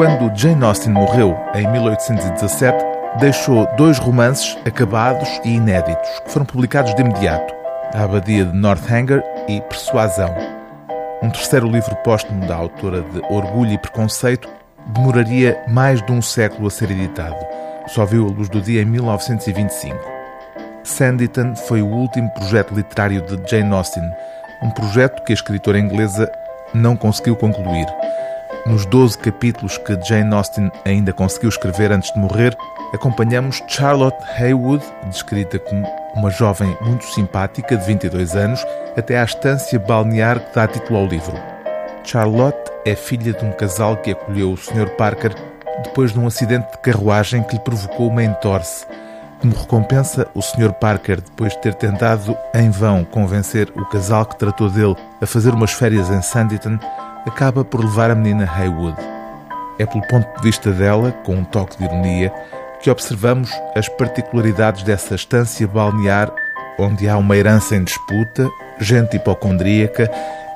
[0.00, 2.82] Quando Jane Austen morreu em 1817,
[3.18, 7.54] deixou dois romances acabados e inéditos, que foram publicados de imediato:
[7.92, 10.34] A Abadia de Northanger e Persuasão.
[11.22, 14.48] Um terceiro livro póstumo da autora de Orgulho e Preconceito
[14.86, 17.36] demoraria mais de um século a ser editado.
[17.88, 19.98] Só viu a luz do dia em 1925.
[20.82, 24.10] Sanditon foi o último projeto literário de Jane Austen,
[24.62, 26.32] um projeto que a escritora inglesa
[26.72, 27.86] não conseguiu concluir.
[28.66, 32.56] Nos 12 capítulos que Jane Austen ainda conseguiu escrever antes de morrer,
[32.92, 38.64] acompanhamos Charlotte Haywood, descrita como uma jovem muito simpática de 22 anos,
[38.96, 41.34] até à estância balnear que dá título ao livro.
[42.04, 44.90] Charlotte é filha de um casal que acolheu o Sr.
[44.96, 45.34] Parker
[45.84, 48.86] depois de um acidente de carruagem que lhe provocou uma entorse.
[49.40, 50.72] Como recompensa, o Sr.
[50.74, 55.54] Parker, depois de ter tentado em vão convencer o casal que tratou dele a fazer
[55.54, 56.78] umas férias em Sanditon,
[57.26, 58.96] acaba por levar a menina Haywood.
[59.78, 62.32] É pelo ponto de vista dela, com um toque de ironia,
[62.82, 66.32] que observamos as particularidades dessa estância balnear
[66.78, 70.10] onde há uma herança em disputa, gente hipocondríaca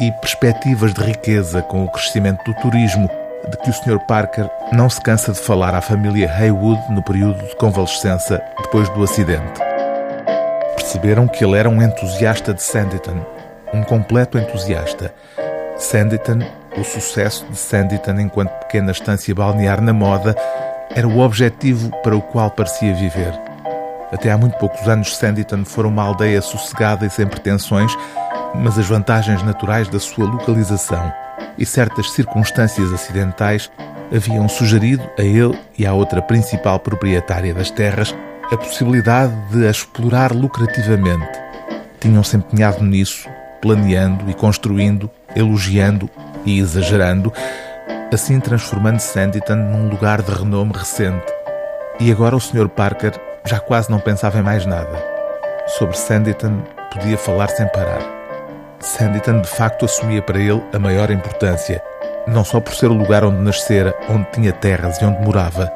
[0.00, 3.08] e perspectivas de riqueza com o crescimento do turismo,
[3.48, 3.98] de que o Sr.
[4.06, 9.02] Parker não se cansa de falar à família Haywood no período de convalescença depois do
[9.02, 9.60] acidente.
[10.74, 13.24] Perceberam que ele era um entusiasta de Sanditon,
[13.72, 15.14] um completo entusiasta.
[15.78, 16.38] Sanditon,
[16.78, 20.34] o sucesso de Sanditon enquanto pequena estância balnear na moda,
[20.94, 23.32] era o objetivo para o qual parecia viver.
[24.10, 27.92] Até há muito poucos anos, Sanditon fora uma aldeia sossegada e sem pretensões,
[28.54, 31.12] mas as vantagens naturais da sua localização
[31.58, 33.70] e certas circunstâncias acidentais
[34.14, 38.14] haviam sugerido a ele e à outra principal proprietária das terras
[38.50, 41.38] a possibilidade de a explorar lucrativamente.
[42.00, 43.28] Tinham-se empenhado nisso,
[43.60, 46.08] planeando e construindo, elogiando
[46.44, 47.32] e exagerando,
[48.12, 51.26] assim transformando Sanditon num lugar de renome recente.
[51.98, 52.68] E agora o Sr.
[52.68, 53.12] Parker
[53.44, 55.02] já quase não pensava em mais nada.
[55.66, 56.62] Sobre Sanditon
[56.92, 58.00] podia falar sem parar.
[58.80, 61.82] Sanditon de facto assumia para ele a maior importância,
[62.26, 65.72] não só por ser o lugar onde nascera, onde tinha terras e onde morava,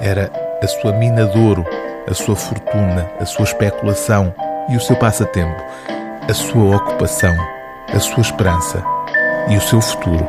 [0.00, 0.30] era
[0.62, 1.64] a sua mina de ouro,
[2.08, 4.34] a sua fortuna, a sua especulação
[4.68, 5.60] e o seu passatempo,
[6.28, 7.36] a sua ocupação,
[7.92, 8.82] a sua esperança
[9.48, 10.24] e o seu futuro.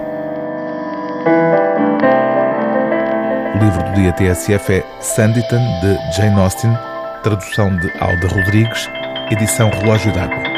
[3.55, 6.75] O livro do dia TSF é Sanditon, de Jane Austen,
[7.21, 8.89] tradução de Alda Rodrigues,
[9.31, 10.52] edição Relógio d'Água.